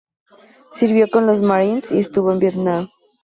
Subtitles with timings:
[0.71, 2.89] Sirvió con los marines y estuvo en Vietnam.